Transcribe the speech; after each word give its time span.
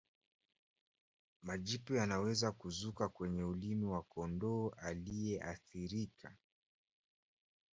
Majipu 1.43 1.93
yanaweza 1.95 2.51
kuzuka 2.51 3.09
kwenye 3.09 3.43
ulimi 3.43 3.85
wa 3.85 4.03
kondoo 4.03 4.69
aliyeathirika 4.69 6.37